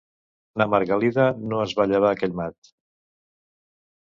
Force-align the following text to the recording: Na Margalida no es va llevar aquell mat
Na 0.61 0.65
Margalida 0.73 1.25
no 1.51 1.59
es 1.67 1.75
va 1.83 1.87
llevar 1.93 2.11
aquell 2.17 2.35
mat 2.41 2.73